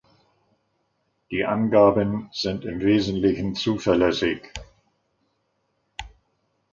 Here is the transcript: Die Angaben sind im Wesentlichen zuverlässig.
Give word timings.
Die 1.29 1.45
Angaben 1.45 2.27
sind 2.33 2.65
im 2.65 2.79
Wesentlichen 2.79 3.53
zuverlässig. 3.53 4.41